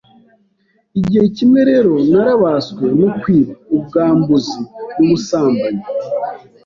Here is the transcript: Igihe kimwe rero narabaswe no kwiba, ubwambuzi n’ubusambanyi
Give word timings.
Igihe 0.99 1.25
kimwe 1.35 1.59
rero 1.69 1.93
narabaswe 2.11 2.85
no 2.99 3.09
kwiba, 3.19 3.53
ubwambuzi 3.77 4.61
n’ubusambanyi 4.95 5.83